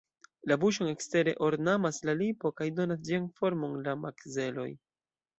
La 0.51 0.55
buŝon 0.61 0.87
ekstere 0.91 1.33
ornamas 1.47 1.99
la 2.09 2.15
lipo 2.21 2.51
kaj 2.61 2.67
donas 2.79 3.03
ĝian 3.09 3.27
formon 3.41 3.75
la 3.89 3.95
makzeloj. 4.07 4.65